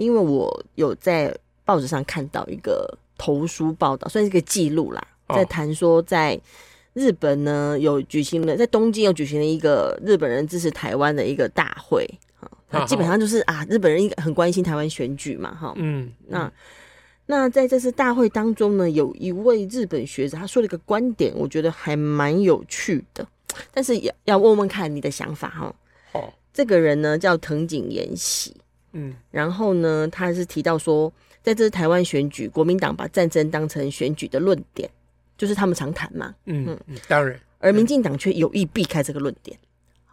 [0.00, 6.40] 因为我有在报纸上看到一个投书报道，算是一个记录啦，在谈说在
[6.94, 12.08] 日本呢有举行了，在东京有举行了一个日本人支持台湾的一个大会
[12.70, 16.50] 啊，基本上就是啊，日本人很关心台湾选举嘛，哈，嗯，那
[17.26, 23.26] 那在这次大会当中呢，有一位日本学者他说了一个观点，我觉得还蛮有趣的，
[23.70, 25.74] 但是要要问问看你的想法哈。
[26.12, 28.56] 哦，这个人呢叫藤井延喜。
[28.92, 31.12] 嗯，然后呢，他是提到说，
[31.42, 34.90] 在这次台湾选举，国民党把战争当成选举的论点，
[35.38, 36.34] 就是他们常谈嘛。
[36.46, 39.58] 嗯嗯，当然，而民进党却有意避开这个论点。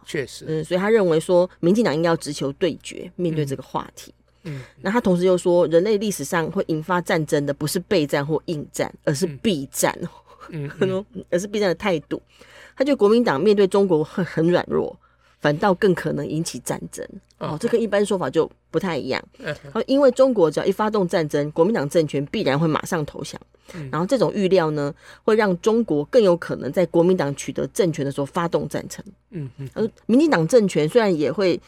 [0.06, 4.14] 确实，嗯，所以他认为说，民进党应该要直球对决，面对这个话题。
[4.44, 9.94] 嗯，那他同时又说，人类历史上会引发战争的不是备战或应战，而是避战。
[10.50, 10.70] 嗯，
[11.30, 12.22] 而是避战的态度。
[12.74, 14.96] 他觉得国民党面对中国会很软弱。
[15.40, 17.06] 反倒更可能引起战争
[17.38, 19.22] 哦，这跟一般说法就不太一样。
[19.86, 23.40] 因为中国只要一发动战争，国民党政权必然会马上投降。
[23.90, 29.04] 然后这种预料呢，会让中国更有可能在国民党取得政权的时候发动战争。
[29.30, 31.60] 嗯嗯，而民进党政权虽然也会，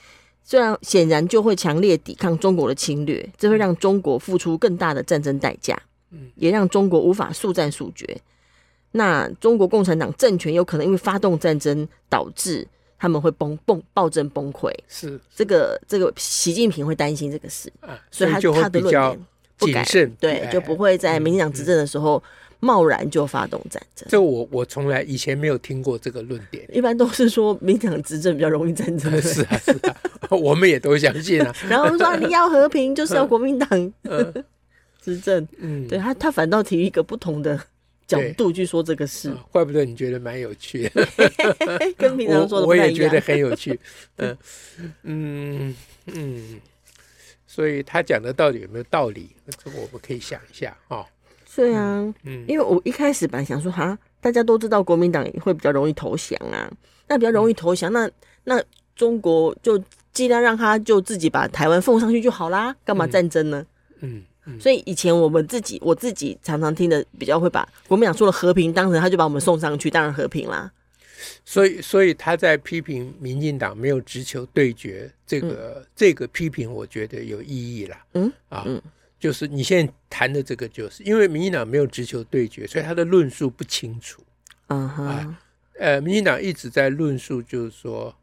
[0.43, 5.81] 虽然显然就会强烈抵抗中国的侵略，这会让中国付出更大的战争代价。
[6.35, 8.21] 也让中国无法速战速决。
[8.91, 12.67] 那中国共产党政权有可能因为发动战争导致。
[13.01, 15.19] 他们会崩崩暴政崩溃，是。
[15.35, 19.83] 这个这个习近平会担心这个事，啊、所以他他的论点不改，
[20.21, 22.23] 对，就不会在民进党执政的时候
[22.61, 24.07] 贸然就发动战争。
[24.11, 29.97] 这我我从来以前没有听过这个论点，一般都是说民进党执政比较容易战争， 是啊是啊，
[30.37, 31.55] 我们也都相信啊。
[31.71, 33.93] 然后说你要和平，就 是要国民党
[35.01, 37.59] 执政，嗯，对他他反倒提一个不同的。
[38.11, 41.09] 角度去说这个事，怪不得你觉得蛮有趣的，
[41.97, 42.87] 跟平常说的不一样。
[42.87, 43.79] 我也觉得很有趣，
[44.17, 44.37] 嗯
[45.05, 45.77] 嗯
[46.07, 46.61] 嗯，
[47.47, 49.31] 所以他讲的到底有没有道理？
[49.47, 51.05] 这个我们可以想一下啊。
[51.55, 56.71] 对啊，嗯，因为我一开始本来想说，哈，大家都知道国民党会比较容易投降啊，
[57.07, 58.11] 那比较容易投降，那
[58.45, 58.63] 那
[58.97, 59.83] 中国就
[60.13, 63.67] 尽量让他就自己把台湾奉上去就好啦，干嘛战争呢？
[64.01, 64.23] 嗯。
[64.59, 70.73] 所以以前我们自己，我自己常常听的比较会把国民党说的和平当成他就把我们送上去，当然和平啦。
[71.45, 77.97] 所以，所以他在批评民进党没有直球对决这个、嗯、这个批评，我觉得有意义了。
[78.15, 78.81] 嗯啊，嗯
[79.19, 84.23] 就是你现在谈的这个，就是因为民进党没有直球对决，所以他的论述不清楚。
[84.69, 85.39] 嗯哼啊，
[85.79, 88.15] 呃，民进党一直在论述，就是说。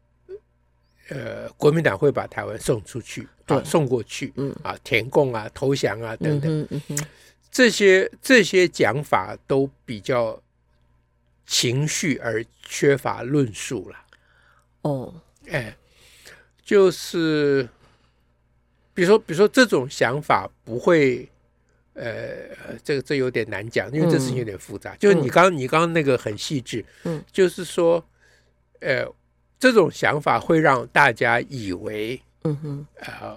[1.08, 6.98] 呃，国民党会把台湾送出去，啊，送过去，嗯，啊，填供啊，投降啊，等等，嗯嗯、
[7.50, 10.38] 这些这些讲法都比较
[11.46, 13.96] 情绪而缺乏论述了。
[14.82, 15.14] 哦，
[15.48, 15.74] 哎，
[16.62, 17.66] 就是，
[18.92, 21.26] 比如说，比如说这种想法不会，
[21.94, 24.92] 呃，这个这有点难讲，因为这事情有点复杂。
[24.92, 28.04] 嗯、就是你刚你刚刚那个很细致，嗯，就是说，
[28.80, 29.10] 呃。
[29.58, 33.36] 这种想法会让大家以为，嗯哼，呃，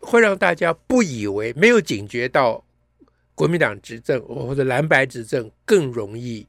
[0.00, 2.64] 会让大家不以为没有警觉到
[3.34, 6.46] 国民党执政或者蓝白执政更容易，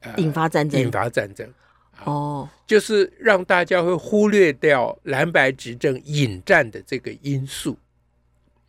[0.00, 1.48] 呃，引发战争，引发战争。
[2.04, 7.78] 哦，就是让大家会忽略掉蓝白执政引战的这个因素。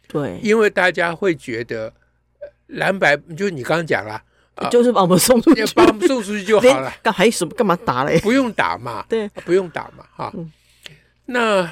[0.08, 1.92] 对，因为大家会觉得
[2.68, 4.24] 蓝白，就是你刚刚讲了。
[4.72, 6.90] 就是把我们送出去，把我们送出去就好了。
[7.04, 7.54] 干还什么？
[7.56, 8.18] 干嘛打嘞？
[8.20, 9.06] 不用打嘛。
[9.10, 10.06] 对，不用打嘛。
[10.16, 10.50] 哈，嗯、
[11.26, 11.70] 那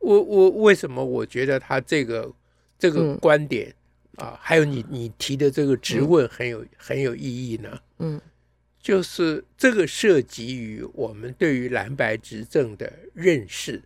[0.00, 2.28] 我我为什么我觉得他这个
[2.76, 3.72] 这个观点、
[4.16, 7.78] 嗯、啊，还有你你提的这个质问很有、嗯、很有意义呢？
[8.00, 8.20] 嗯，
[8.82, 13.80] 就是这个涉及于我们对于蓝白执政的认识。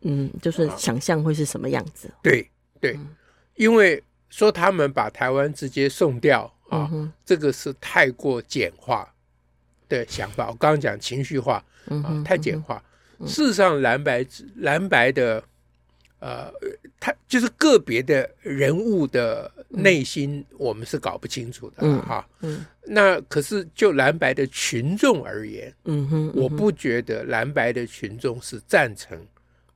[0.00, 2.08] 嗯，就是想象会是什么样子？
[2.08, 2.48] 啊、对
[2.80, 3.14] 对，嗯、
[3.54, 6.54] 因为说他们把台湾直接送掉。
[6.68, 6.90] 啊，
[7.24, 9.12] 这个是太过简化
[9.88, 10.48] 的想法。
[10.48, 12.82] 我刚刚讲情绪化，啊，太简化。
[13.26, 14.24] 事实上，蓝白
[14.56, 15.42] 蓝白的，
[16.20, 16.52] 呃，
[17.00, 22.24] 他就是个别的人物的内心，我们是搞不清楚的哈。
[22.42, 29.18] 嗯，那可是就蓝白的群众而言，嗯哼，我不觉得蓝白的群众是赞成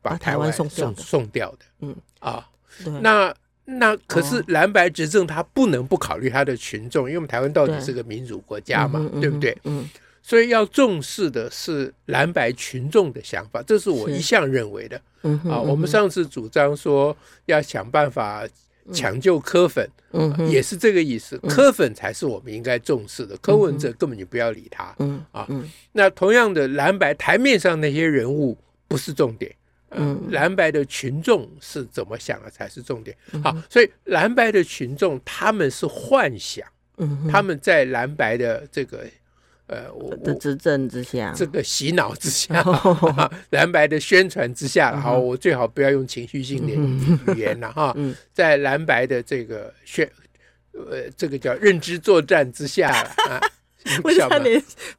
[0.01, 1.65] 把台湾送送送掉的。
[1.81, 2.49] 嗯啊，
[3.01, 9.57] 那那可是蓝白执政，他不能不考虑他的群众，因为我们台湾到底是个民主国家嘛，对不对？
[9.65, 9.89] 嗯，
[10.21, 15.01] 所以要重视的是蓝白群众的想法，这是我一向认为的。
[15.23, 17.17] 嗯啊，我们上次主张说
[17.47, 18.45] 要想办法
[18.93, 21.39] 抢救柯粉，嗯，也是这个意思。
[21.49, 24.93] 柯粉才是我们应该重视的，柯文哲根本就不要理他。
[24.99, 25.47] 嗯啊，
[25.93, 29.55] 那同样的蓝白台面上那些人物不是重点。
[29.95, 33.17] 嗯，蓝白的群众是怎么想的才是重点。
[33.43, 36.67] 好，所以蓝白的群众他们是幻想，
[36.97, 39.05] 嗯，他们在蓝白的这个
[39.67, 42.65] 呃我的执政之下，这个洗脑之下，
[43.51, 47.97] 蓝白的宣传之下，好，我最好不要用情绪性的语言了哈，
[48.33, 50.11] 在蓝白的这个宣
[50.73, 52.91] 呃这个叫认知作战之下
[53.29, 53.41] 啊。
[54.05, 54.39] 为什么？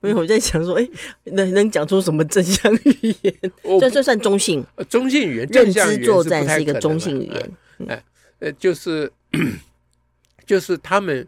[0.02, 0.90] 没有，我在想说，哎，
[1.26, 3.34] 能能讲出什么正向语言？
[3.80, 4.66] 这这算中性？
[4.90, 7.52] 中性语言，认知作战是一个中性语言。
[7.88, 8.04] 哎，
[8.40, 9.12] 呃，就是
[10.46, 11.26] 就是他们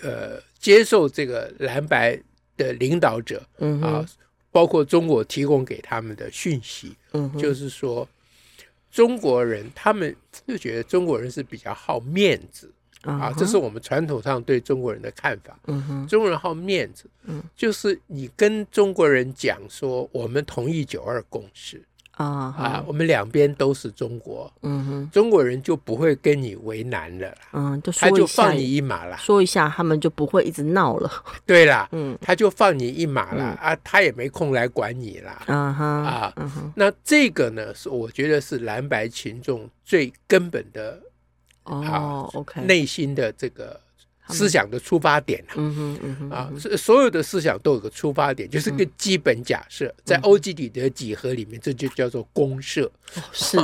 [0.00, 2.18] 呃接受这个蓝白
[2.56, 4.06] 的领导者嗯啊，
[4.50, 8.08] 包括中国提供给他们的讯息，嗯就是说
[8.90, 10.14] 中国人他们
[10.46, 12.70] 就觉得中国人是比较好面子。
[13.04, 15.58] 啊，这是我们传统上对中国人的看法。
[15.66, 17.04] 嗯哼，中国人好面子。
[17.24, 24.52] 嗯，就是你跟中国人讲说，我们同意九二共识啊啊，我们两边都是中国。
[24.62, 27.34] 嗯哼，中国人就不会跟你为难了。
[27.52, 29.16] 嗯，就他就放你一马了。
[29.16, 31.10] 说一下，他们就不会一直闹了。
[31.46, 35.30] 对啦，嗯，他就放你一马了啊，他也没空来管你了。
[35.46, 36.34] 啊哈啊，
[36.76, 41.00] 那这个呢，是我觉得是蓝白群众最根本的。
[41.64, 43.80] 哦，OK，内心的这个
[44.28, 52.90] 思想的出发点啊，嗯哼，嗯哼，啊，所所有的思想都有个出发点，就是个基本假设，在欧几里得几何里面，这就叫做公设，
[53.32, 53.58] 是，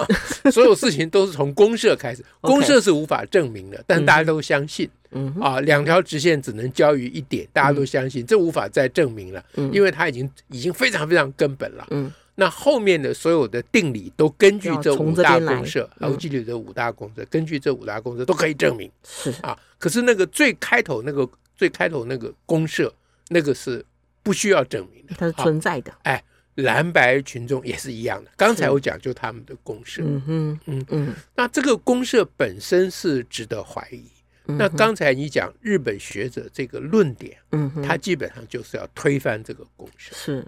[0.51, 9.43] 所有事情都是从公设开始， 公设是无法证明的，但大家都相信，嗯，啊，两条直线只能交于一点，大家都相信，这无法再证明了，
[9.73, 12.13] 因为它已经已经非常非常根本了，嗯。
[12.41, 18.91] 那后面的所有的定理都根据这五大公设，欧几里得五大公设，根据这五大公设都可以证明。
[19.05, 22.91] 是啊，可是那个最开头那个最开头那个公设，
[23.29, 23.85] 那个是
[24.23, 25.93] 不需要证明的，它是存在的。
[26.05, 28.31] 哎，蓝白群众也是一样的。
[28.39, 31.15] 刚才我讲就他们的公设，嗯嗯，嗯嗯。
[31.37, 34.05] 那这个公设本身是值得怀疑。
[34.47, 40.17] 那刚才你讲日本学者这个论点，嗯，他基本上就是要推翻这个公设。
[40.17, 40.43] 是。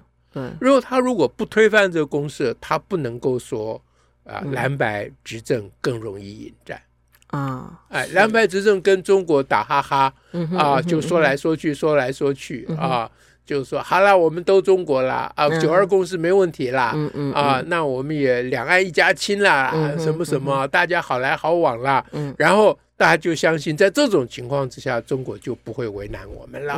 [0.60, 3.80] 如果他如果不推翻这个公式，他不能够说
[4.24, 6.80] 啊，蓝白执政更容易引战。
[7.28, 10.12] 啊，哎，蓝白执政跟中国打哈哈
[10.56, 13.10] 啊，就说来说去，说来说去啊，
[13.46, 16.94] 就是说好了，我们都中国啦啊，九二共识没问题啦，
[17.34, 22.04] 啊，那我们也两岸一家亲啦，什么什么，大家好来好往啦，
[22.36, 26.74] 然后大家就相信，在这种情况之下，中国就不会为难我们了。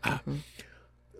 [0.00, 0.20] 啊。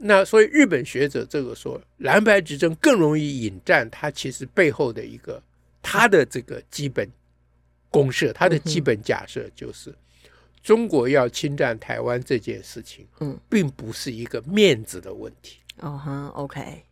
[0.04, 5.40] 那所以日本学者这个说蓝白执政更容易引战，它其实背后的一个
[5.80, 7.08] 它的这个基本
[7.88, 9.94] 公设，它的基本假设就是
[10.60, 16.82] 中国要侵占台湾这件事情，嗯，并不是一个面子的问题，哦哈，OK，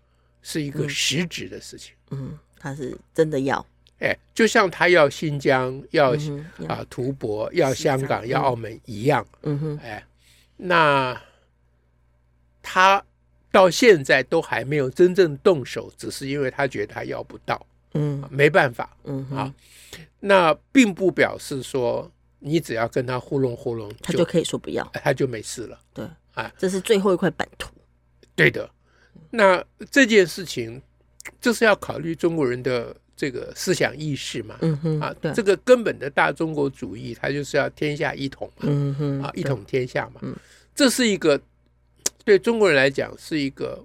[0.41, 3.67] 是一个实质的事情，嗯，他是真的要，
[3.99, 6.15] 哎，就像他要新疆、要
[6.69, 10.07] 啊图博、要香港、要澳门一样，嗯哼，哎，
[10.57, 11.21] 那。
[12.63, 13.03] 他
[13.51, 19.53] 到现在都还没有真正动手，只是因为他觉得他要不到，嗯，没办法，嗯啊，
[20.21, 25.81] 那并不表示说你只要跟他糊弄糊弄，他就可以说不要，他就没事了。
[25.93, 27.73] 对，啊，这是最后一块版图。
[28.37, 28.71] 对的，
[29.31, 30.81] 那这件事情
[31.41, 40.37] 就是要考虑中国人的这个思想意识嘛，嗯哼，啊，这个根本的大中国主义，它就是要天下一统嘛，嗯哼，啊，一统天下嘛，嗯，
[40.75, 41.41] 这是一个。
[42.31, 43.83] 对中国人来讲，是一个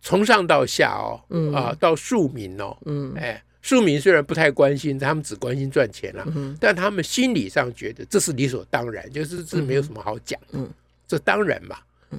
[0.00, 10.70] 从上到下哦，嗯、啊，到庶民哦，嗯，哎，庶民虽然不太关心，他们只关心赚钱了，嗯、但他们心理上觉得这是理所当然，就是这没有什么好讲，嗯，
[11.08, 11.76] 这当然嘛，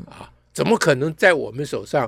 [0.07, 2.05] 啊，怎么可能在我们手上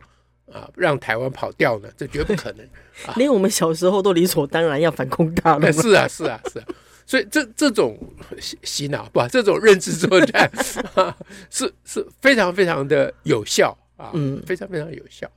[0.52, 1.88] 啊让台湾跑掉呢？
[1.96, 2.66] 这绝不可能，
[3.08, 6.66] 啊、连我们小时候都理所当然要反攻大陆，是啊，是啊，是啊。
[7.06, 7.98] 所以这这种
[8.40, 10.52] 洗洗脑不，这种认知作战
[10.96, 11.16] 啊，
[11.50, 15.30] 是是非常非常的有效啊，嗯，非常非常有效。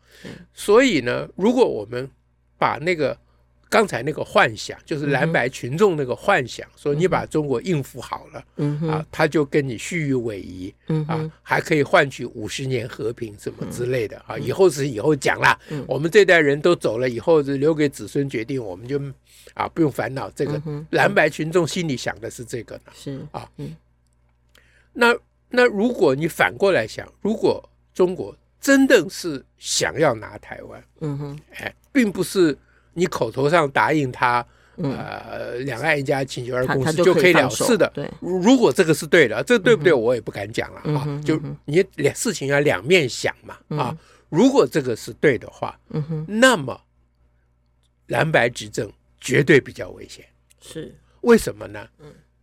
[0.54, 2.10] 所以呢，如果我们
[2.56, 3.16] 把那个
[3.70, 18.98] 刚才那个幻想，就是蓝白群众那个幻想，嗯、说你把中国应付好了，嗯、啊，他就跟你虚与委蛇，嗯、啊，还可以换取五十年和平什么之类的啊，嗯、以后是以后讲啦，嗯、我们这代人都走了以后，是留给子孙决定，我们就
[19.52, 20.60] 啊不用烦恼这个。
[20.64, 23.76] 嗯、蓝白群众心里想的是这个呢，是啊，嗯，
[24.94, 25.14] 那
[25.50, 32.56] 那如果你反过来想，如果中国真的是想要拿台湾，嗯哼，哎，并不是。
[32.98, 34.44] 你口头上答应他，
[34.76, 37.88] 呃，两岸一家请求二公司就可以了事的。
[37.94, 39.92] 对，如果这个是对的，这对不对？
[39.92, 41.20] 我也不敢讲了啊。
[41.24, 43.96] 就你两事情要两面想嘛啊。
[44.28, 45.78] 如果这个是对的话，
[46.26, 46.78] 那么
[48.08, 48.90] 蓝白执政
[49.20, 50.24] 绝对比较危险。
[50.60, 51.86] 是为什么呢？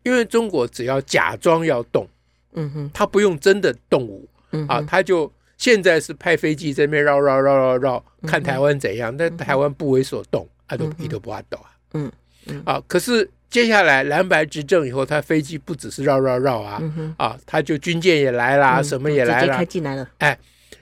[0.04, 2.08] 因为中国只要假装要动，
[2.54, 4.28] 嗯哼，他不用真的动武，
[4.68, 5.32] 啊，他就。
[5.66, 9.18] 现在是派飞机在那边绕绕绕绕绕，看台湾怎样？
[9.18, 11.72] 但台湾不为所动，啊都一都不怕抖啊。
[11.94, 12.12] 嗯
[12.46, 16.80] 嗯啊，可是接下来蓝白执政以后，他飞机不只是绕绕绕啊，
[17.18, 20.08] 啊，他就军舰也来啦，什么也来了，开进来了。
[20.20, 20.38] 哎，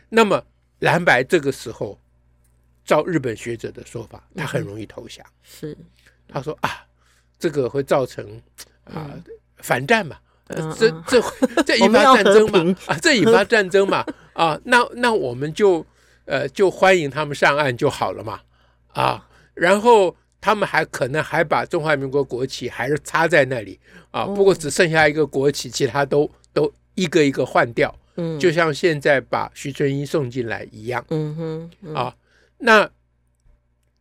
[0.09, 0.43] 那么
[0.79, 1.97] 蓝白这个时候，
[2.83, 5.25] 照日本学者的说法，他很容易投降。
[5.43, 5.77] 是，
[6.27, 6.85] 他说啊，
[7.39, 8.41] 这个会造成
[8.83, 9.11] 啊
[9.59, 10.17] 反战嘛。
[10.47, 12.75] 呃，这这这 引发战争嘛？
[12.87, 14.05] 啊，这引发战争嘛？
[14.33, 15.85] 啊，那那我们就
[16.25, 18.41] 呃就欢迎他们上岸就好了嘛？
[18.93, 23.79] 啊，然后他们还可能还把中华民国国旗还是插在那里
[24.11, 27.93] 啊，不过只剩下一个国旗，其他都都一个一个换掉。
[28.15, 31.03] 嗯，就像现在把徐春英送进来一样。
[31.09, 32.15] 嗯哼，啊，
[32.59, 32.87] 那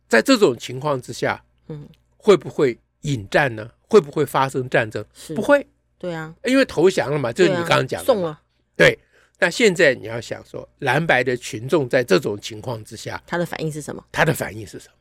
[0.07, 3.71] 在这种情况之下，嗯，会不会引战呢？
[3.89, 5.03] 会不会发生战争？
[5.35, 5.65] 不会。
[5.97, 8.39] 对啊，因为投降了嘛，就是你刚刚讲的，送了。
[8.75, 8.99] 对，
[9.43, 14.01] 那现在你要想说，蓝白的群众在这种情况之下，他的反应是什么？
[14.09, 14.95] 他的反应是什么？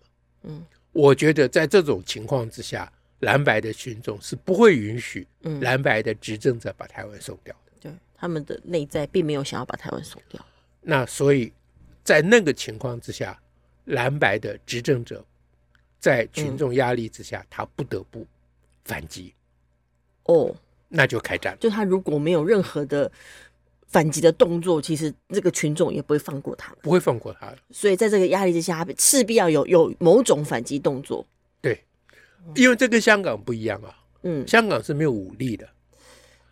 [0.50, 5.24] 嗯，我觉得在这种情况之下，蓝白的群众是不会允许
[5.60, 7.72] 蓝白的执政者把台湾送掉的。
[7.82, 10.44] 对，他们的内在并没有想要把台湾送掉。
[10.80, 11.52] 那所以
[12.02, 13.40] 在那个情况之下，
[13.84, 15.24] 蓝白的执政者
[16.00, 18.26] 在群众压力之下，他不得不
[18.84, 19.32] 反击。
[20.24, 20.52] 哦。
[20.94, 21.56] 那就开战。
[21.58, 23.10] 就他如果没有任何的
[23.92, 27.54] 反击的动作，其实这个群众也不会放过他，不会放过他。
[27.70, 31.24] 所以在这个压力之下，势必要有有某种反击动作。
[31.60, 31.78] 对，
[32.54, 33.94] 因为这跟香港不一样啊。
[34.22, 35.68] 嗯，香港是没有武力的。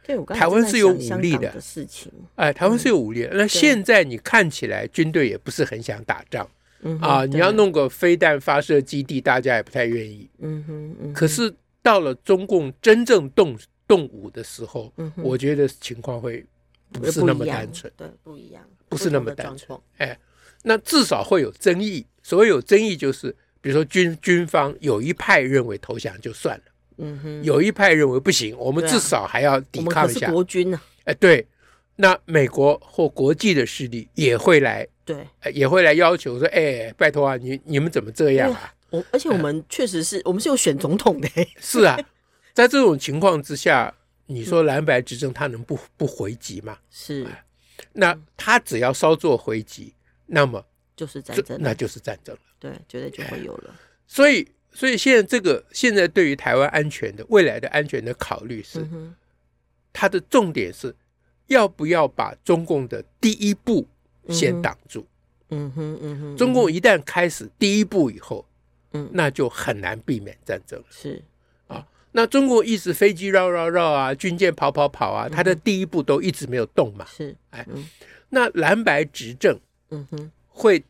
[0.05, 2.13] 对，我刚才台湾是有武力的事情。
[2.37, 3.31] 哎，台湾是有武力的。
[3.33, 6.47] 那现在你看起来军队也不是很想打仗。
[6.83, 10.29] 嗯啊，你要弄个飞弹发射基地，大家也不太愿意。
[10.39, 11.13] 嗯哼。
[11.13, 13.59] 可是到了中共真正动。
[13.91, 16.47] 动武的时候，嗯、哼我觉得情况会
[16.93, 19.79] 不是那么单纯，对，不一样，不是那么单纯。
[19.99, 20.19] 哎，
[20.63, 22.05] 那至少会有争议。
[22.23, 26.65] 所谓有争议，就是比如说军军方有一派认为投降就算了，
[26.99, 30.29] 嗯哼，有一派认为不行，我们至少还要抵抗一下。
[30.29, 30.83] 啊、国军呢、啊？
[31.05, 31.47] 哎，对，
[31.97, 38.75] 那美国或国际的势力也会来，对，也会来要求说，哎，拜托啊，你你们怎么这样啊？
[38.91, 41.29] 我而且我们确实是、嗯、我们是有选总统的，
[41.61, 41.99] 是啊。
[42.53, 43.95] 在这种情况之下，
[44.31, 46.79] 你说蓝白执政他能不不回击吗？
[46.89, 47.27] 是，
[47.93, 49.93] 那他只要稍作回击，
[50.27, 52.41] 那么就是战争，那就是战争了。
[52.61, 53.75] 对，绝对就会有了。
[54.07, 58.87] 所以，所以现在这个现在对于台湾安全的未来的安全的考虑是，
[59.93, 60.95] 它的重点是
[61.49, 63.85] 要不要把中共的第一步
[64.29, 65.05] 先挡住。
[65.49, 68.47] 嗯哼嗯哼，中共一旦开始第一步以后，
[68.93, 70.87] 嗯，那就很难避免战争了。
[70.89, 71.21] 是。
[72.13, 77.07] 那中国一直飞机绕绕绕啊，军舰跑跑跑啊，他的第一步都一直没有动嘛。
[77.09, 77.67] 是，哎，
[78.31, 79.59] 那蓝白执政，
[79.91, 80.83] 嗯哼，会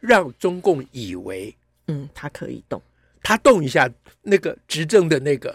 [0.00, 1.54] 让中共以为，
[1.86, 2.82] 嗯，他可以动，
[3.22, 3.88] 他动一下
[4.22, 5.54] 那个执政的那个，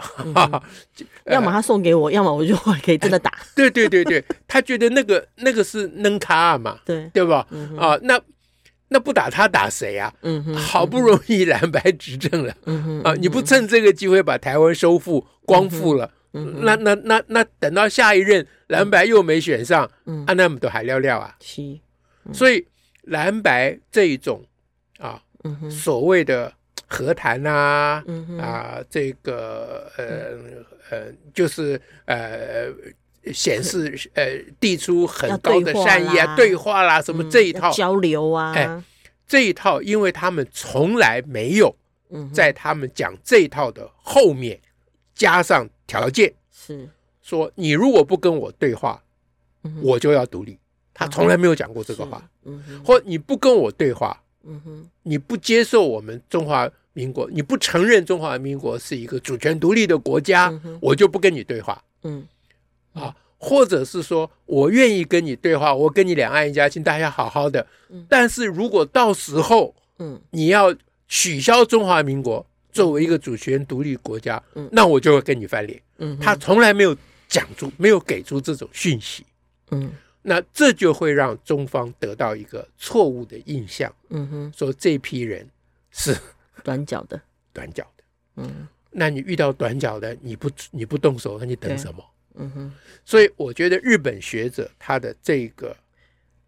[1.25, 3.38] 要么他送给我，要么我就可以真的打。
[3.55, 7.45] 对对对对，他觉得那个那个是能卡嘛，对对吧？
[7.77, 8.19] 啊，那。
[8.93, 10.13] 那不打他打谁啊？
[10.21, 21.62] 嗯哼，好不容易 蓝白执政了，嗯哼啊，你不趁这个机会把台湾收复光复了，嗯，那那那那等到下一任蓝白又没选上，嗯，啊，那么都还撂撂啊，是，
[22.31, 22.65] 所以
[23.01, 24.45] 蓝白这一种
[25.00, 25.19] 啊，
[25.71, 26.53] 所谓的
[26.88, 28.03] 和谈啊，
[28.39, 30.05] 啊，这个呃
[30.91, 32.67] 呃，就是呃
[33.32, 38.84] 显示呃递出很高的善意啊，对话啦，什么这一套交流啊，哎。
[39.25, 41.74] 这一套，因为他们从来没有
[42.32, 44.60] 在他们讲这一套的后面
[45.15, 46.88] 加上条件，是
[47.22, 49.01] 说你如果不跟我对话，
[49.82, 50.60] 我就要独立。
[50.94, 52.22] 他从来没有讲过这个话，
[52.86, 61.82] 或你不跟我对话，嗯哼，你不接受我们中华民国，你不承认中华民国是一个主权独立的国家，嗯、我就不跟你对话。
[62.03, 62.24] 嗯，
[62.93, 67.65] 啊，或者是说我愿意跟你对话，我跟你两岸一家亲，大家好好的。
[67.89, 70.73] 嗯、但是如果到时候，嗯，你要
[71.07, 75.81] 取消中华民国作为一个主权独立国家，嗯，那我就会跟你翻脸。
[75.97, 76.95] 嗯，他从来没有
[77.27, 79.25] 讲出，没有给出这种讯息。
[79.71, 79.91] 嗯。
[80.25, 85.45] 那这就会让中方得到一个错误的印象，嗯哼，说这批人
[85.91, 86.17] 是
[86.63, 87.21] 短脚的，
[87.51, 88.03] 短脚的，
[88.38, 92.01] 嗯，那你遇到短脚的，你不你不动手，那你等什么？
[92.35, 92.71] 嗯哼，
[93.05, 95.75] 所以我觉得日本学者他的这个，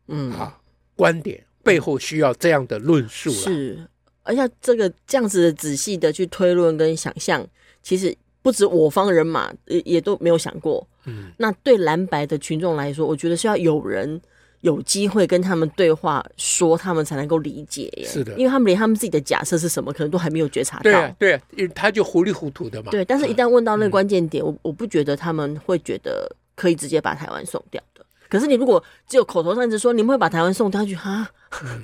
[0.07, 0.31] 嗯。
[0.33, 0.59] 啊
[0.95, 3.85] 观点背后需要这样的论述，是，
[4.23, 7.47] 而且这个这样子的仔细的去推论跟想象，
[7.81, 8.15] 其实。
[8.41, 14.21] 不止我方人马也也都没有想过，嗯，那对蓝白的群众来说，我觉得是要有人
[14.65, 18.05] 有机会跟他们对话，说他们才能够理解耶。
[18.05, 20.83] 是的，因为他们连他们自己的假设是什么，可能都还没有觉察到。
[20.83, 22.89] 对啊，对啊，因为他就糊里糊涂的嘛。
[22.89, 28.03] 对，但是一旦问到那个关键点，嗯、我我不觉得他们会觉得可以直接把台湾送掉的。
[28.27, 31.29] 可是你如果只有口头上一直说你们会把台湾送掉去哈。
[31.63, 31.83] 嗯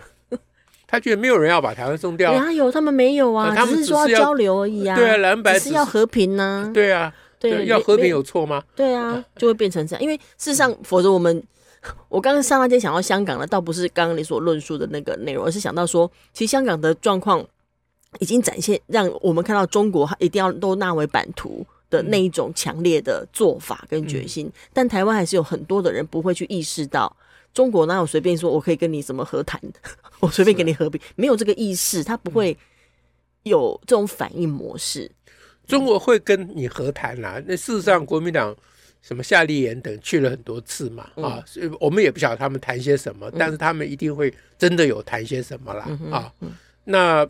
[0.88, 2.70] 他觉得没有人要把台湾送掉，哪有？
[2.70, 4.94] 他们没有啊，他们只是说要交流而已啊。
[4.94, 6.70] 对啊，蓝白只是要和平呢。
[6.74, 8.62] 对啊，对，要和平有错吗？
[8.76, 10.04] 对啊，就会变成这样。
[10.04, 11.42] 因为事实上，否则我们，
[12.10, 17.46] 我刚刚上那天想到香港的，倒不是刚刚你所论述的那个内容，而是想到说，其实香港的状况
[18.20, 24.52] 已经展现，让我们看到中国一定要都纳为版图的那一种强烈的做法跟决心。
[24.72, 27.16] 但台湾还是有很多的人不会去意识到。
[27.54, 29.60] 中国哪有随便说我可以跟你什么和谈？
[30.22, 32.58] 我随便跟你和平，没有这个意识，他不会
[33.44, 35.12] 有这种反应模式。
[35.68, 37.42] 中国会跟你和谈啦、啊。
[37.46, 38.56] 那事实上，国民党
[39.02, 45.88] 什么夏立言等去了很多次嘛，啊，所以我们也不晓得他们谈些什么，但是他们一定会真的有谈些什么啦。
[46.12, 46.34] 啊。
[46.84, 47.28] 那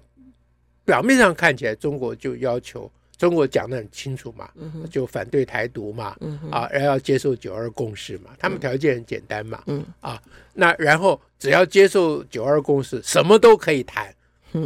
[0.86, 2.92] 表面上看起来，中国就要求。
[3.18, 4.50] 中国讲的很清楚嘛，
[4.90, 6.18] 就反对台独嘛，
[6.50, 9.64] 啊，然后要接受九二共识嘛，他们条件很简单嘛，
[10.00, 10.20] 啊，
[10.56, 14.12] 那然后只要接受九二共识，什么都可以谈，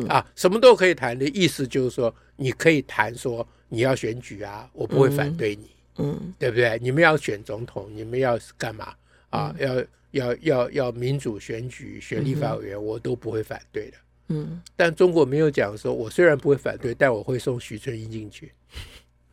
[0.07, 6.77] 啊，什么都可以谈的意思就是说，你可以谈说你要选举啊，我不会反对你，嗯，对不对？
[6.81, 8.93] 你们要选总统，你们要干嘛
[9.29, 9.55] 啊？
[9.59, 13.97] 要要要要民主选举，选立法委员，我都不会反对的。
[14.29, 18.51] 嗯，但中国没有讲说，我虽然不会反对，但我会送徐春英进去。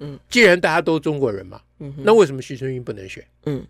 [0.00, 3.24] 嗯，既然大家都中国人嘛，嗯，那为什么徐春英不能选？
[3.46, 3.64] 嗯，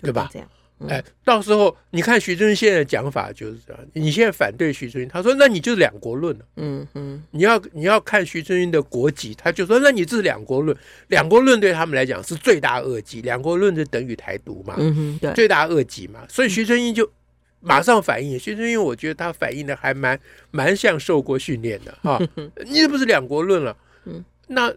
[0.00, 0.30] 对吧？
[0.32, 6.44] 这样，嗯、哎，到时候你看徐春英现在的讲法就是这样，你现在反对徐春英，他说那你就是两国论了。
[6.56, 10.76] 嗯嗯，你要你要看徐春英的国籍，他就说那你这是两国论，
[11.08, 14.74] 两国论对他们来讲是罪大恶极，两国论就等于台独嘛。
[14.78, 17.10] 嗯哼，对，罪大恶极嘛，所以徐春英就。
[17.58, 20.16] 马上反应，徐春英，我觉得他反应的还蛮
[20.52, 22.20] 蛮像受过训练的 哈。
[22.64, 23.76] 你这不是两国论了？
[24.04, 24.72] 嗯那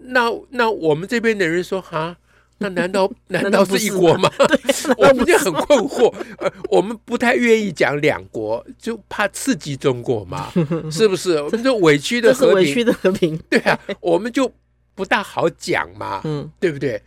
[0.00, 2.16] 那那我们这边的人说哈，
[2.62, 4.30] 那难道 难道是一国吗？
[4.96, 6.12] 我们就很困惑。
[6.38, 10.50] 呃我们不太愿意讲两国，就怕刺激中国嘛，
[10.90, 11.42] 是不是？
[11.42, 14.50] 我们就委屈的和平，委屈的和平，对啊，我们就
[14.94, 17.02] 不大好讲嘛，嗯，对不对？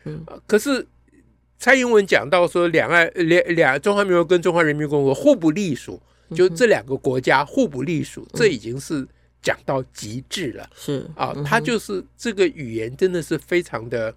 [0.46, 0.86] 可是。
[1.58, 6.00] 蔡英文讲到说，两岸两两中华民国跟中华人民共和国互不隶属，
[6.36, 9.08] 就这两个国家互不隶属，这已经是
[9.42, 10.70] 讲到极致了。
[10.76, 14.14] 是啊，他就是这个语言真的是非常的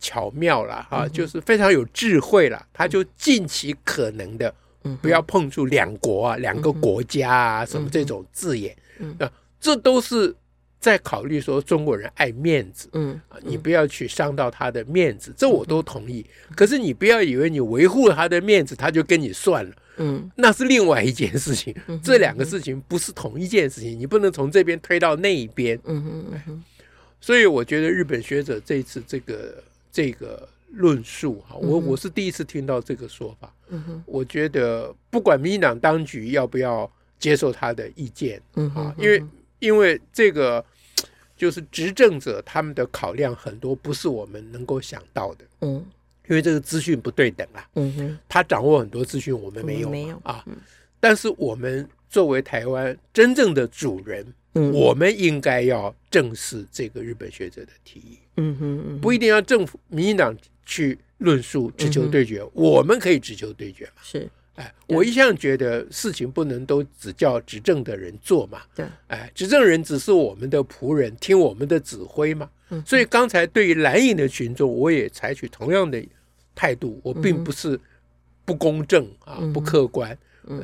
[0.00, 2.66] 巧妙了啊，就是非常有智慧了。
[2.72, 4.54] 他就尽其可能的
[5.00, 8.76] 不要碰触两国啊、两个国家啊什么这种字眼
[9.18, 9.30] 啊，
[9.60, 10.34] 这都是。
[10.78, 16.24] 在考虑说中国人爱面子，嗯，你不要去伤到他的面子，这我都同意。
[16.54, 21.74] 可是你不要以为你维护了他的面子，他就跟你算了，嗯，那是另外一件事情。
[22.04, 26.62] 这两个事情不是同一件事情，你不能从这边推到那一边，嗯嗯。
[27.20, 29.60] 所以我觉得日本学者这次这个
[29.96, 39.24] 这个论述哈，我我是第一次听到这个说法，嗯哼，我觉得不管民进党当局要不要接受他的意见，嗯啊，因为。
[39.58, 40.62] 因为这个
[41.34, 45.82] 就是执政者他们的考量很多不是我们能够想到的，嗯，
[46.28, 50.20] 因为这个资讯不对等啊，嗯哼，他掌握很多资讯我们没有，没有。
[50.24, 50.44] 啊，
[51.00, 54.22] 但是我们作为台湾真正的主人，
[54.56, 64.28] 嗯，我们应该要正视这个日本学者的提议，嗯哼，不一定要政府民进党去论述直球对决，我们可以直球对决嘛，是。
[64.56, 68.62] 哎，我一向觉得事情不能都只叫执政的人做嘛。
[68.74, 72.48] 对，哎，执政人只是我们的仆人，听我们的指挥嘛。
[72.70, 76.02] 嗯，所以刚才对于蓝营的群众，我也采取同样的
[76.54, 76.98] 态度。
[77.04, 77.78] 我并不是
[78.46, 80.16] 不公正啊，不客观。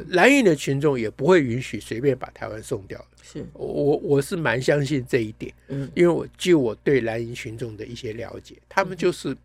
[0.08, 3.06] 蓝营的群众也不会允许随便把台湾送掉的。
[3.22, 9.36] 是我我是蛮相信这一点，嗯，因为我据我对蓝营群众的一些了解，他们就是。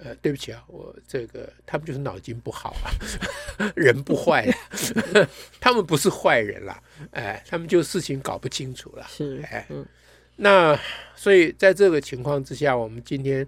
[0.00, 2.86] 呃，对不起啊，我这个他们就是脑筋不好啊，
[3.74, 4.54] 人不坏了，
[5.58, 9.84] 他们不是坏人啦，哎，他们就事情搞不清楚了，是，哎，嗯。
[10.40, 10.78] 那
[11.16, 13.44] 所以在这个情况之下，我们今天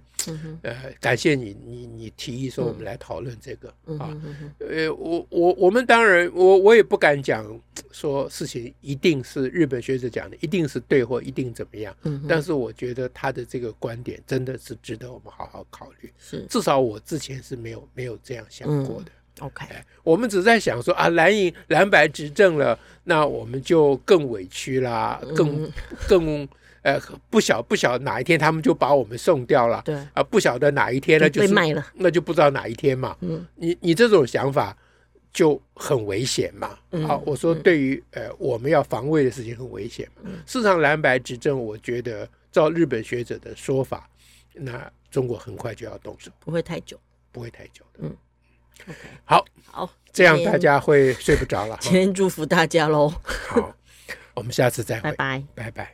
[0.63, 4.11] 呃感谢你，你你提议说我们来讨论这个啊，
[4.59, 7.47] 呃，我我我们当然我我也不敢讲
[7.93, 11.97] 说事情一定是日本学者讲的一定是对或一定怎么样，
[12.29, 16.45] 但是我觉得他的这个观点真的是值得我们好好考虑，是。
[16.51, 19.13] 至少我之前是没有没有这样想过的。
[19.39, 19.65] OK，
[20.03, 25.71] 我们只在想说啊，蓝营蓝白执政了，那我们就更委屈啦，更
[26.09, 26.49] 更。
[26.83, 33.17] 呃，不晓不晓得哪一天他们就把我们送掉了，对啊，不晓得哪一天呢，就是被卖了，那就不知道哪一天嘛。
[33.21, 34.77] 嗯，你你这种想法
[35.33, 36.79] 就很危险嘛。
[37.07, 40.31] 好，我说对于呃我们要防卫的事情很危险嘛。
[40.47, 44.09] 事实上，蓝白执政，我觉得照日本学者的说法，
[44.55, 46.99] 那中国很快就要动手，不会太久，
[47.31, 48.01] 不会太久的。
[48.01, 48.17] 嗯
[48.89, 51.77] ，OK，好，好，这样大家会睡不着了。
[51.81, 53.13] 今天祝福大家喽。
[53.49, 53.75] 好，
[54.35, 55.89] 我们下次再会，拜拜，拜拜。